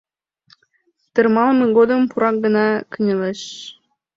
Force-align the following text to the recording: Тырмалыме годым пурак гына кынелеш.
Тырмалыме 1.13 1.65
годым 1.77 2.01
пурак 2.09 2.35
гына 2.43 2.65
кынелеш. 2.91 3.41